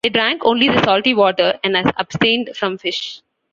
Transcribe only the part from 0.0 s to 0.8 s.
They drank only